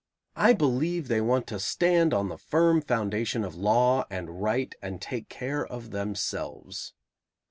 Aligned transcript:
I 0.35 0.53
believe 0.53 1.09
they 1.09 1.21
want 1.21 1.45
to 1.45 1.59
stand 1.59 2.11
on 2.11 2.27
the 2.27 2.39
firm 2.39 2.81
foundation 2.81 3.43
of 3.43 3.53
law 3.53 4.07
and 4.09 4.41
right 4.41 4.73
and 4.81 4.99
take 4.99 5.29
care 5.29 5.63
of 5.63 5.91
themselves. 5.91 6.93